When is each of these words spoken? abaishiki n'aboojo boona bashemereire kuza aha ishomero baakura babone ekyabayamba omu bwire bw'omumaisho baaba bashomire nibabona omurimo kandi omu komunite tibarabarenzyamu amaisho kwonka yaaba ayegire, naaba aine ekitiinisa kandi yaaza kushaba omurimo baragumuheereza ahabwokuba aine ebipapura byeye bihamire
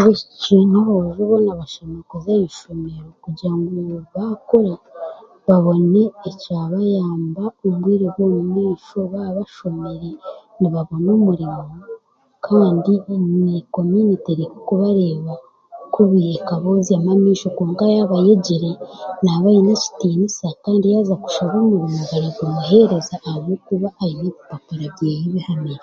abaishiki 0.00 0.56
n'aboojo 0.70 1.20
boona 1.28 1.52
bashemereire 1.58 2.00
kuza 2.10 2.34
aha 3.46 3.56
ishomero 3.56 3.98
baakura 4.14 4.74
babone 5.46 6.02
ekyabayamba 6.30 7.44
omu 7.62 7.76
bwire 7.80 8.06
bw'omumaisho 8.14 9.00
baaba 9.12 9.36
bashomire 9.38 10.10
nibabona 10.58 11.08
omurimo 11.16 11.62
kandi 12.46 12.92
omu 13.12 13.42
komunite 13.74 14.32
tibarabarenzyamu 14.66 17.08
amaisho 17.16 17.48
kwonka 17.56 17.84
yaaba 17.94 18.14
ayegire, 18.20 18.70
naaba 19.22 19.48
aine 19.52 19.70
ekitiinisa 19.76 20.46
kandi 20.64 20.84
yaaza 20.92 21.14
kushaba 21.22 21.56
omurimo 21.64 22.02
baragumuheereza 22.10 23.14
ahabwokuba 23.26 23.88
aine 24.02 24.18
ebipapura 24.30 24.86
byeye 24.94 25.22
bihamire 25.34 25.82